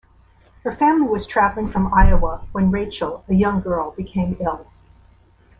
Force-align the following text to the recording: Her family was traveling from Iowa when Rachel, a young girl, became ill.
Her 0.63 0.75
family 0.77 1.07
was 1.07 1.27
traveling 1.27 1.67
from 1.67 1.93
Iowa 1.93 2.47
when 2.53 2.71
Rachel, 2.71 3.23
a 3.27 3.35
young 3.35 3.61
girl, 3.61 3.91
became 3.91 4.35
ill. 4.39 4.65